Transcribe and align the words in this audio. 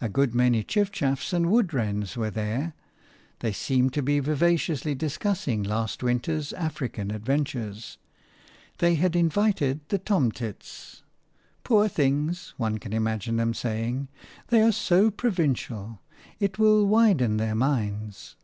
A 0.00 0.08
good 0.08 0.34
many 0.34 0.64
chiff 0.64 0.90
chaffs 0.90 1.32
and 1.32 1.48
wood 1.48 1.72
wrens 1.72 2.16
were 2.16 2.28
there; 2.28 2.74
they 3.38 3.52
seemed 3.52 3.92
to 3.92 4.02
be 4.02 4.18
vivaciously 4.18 4.96
discussing 4.96 5.62
last 5.62 6.02
winter's 6.02 6.52
African 6.54 7.12
adventures. 7.12 7.96
They 8.78 8.96
had 8.96 9.14
invited 9.14 9.88
the 9.90 9.98
tomtits. 10.00 11.02
"Poor 11.62 11.86
things," 11.86 12.52
one 12.56 12.78
can 12.78 12.92
imagine 12.92 13.36
them 13.36 13.54
saying, 13.54 14.08
"they 14.48 14.60
are 14.60 14.72
so 14.72 15.08
provincial; 15.08 16.00
it 16.40 16.58
will 16.58 16.84
widen 16.84 17.36
their 17.36 17.54
minds." 17.54 18.34